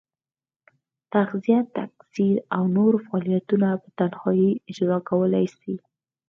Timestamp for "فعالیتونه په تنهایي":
3.05-4.49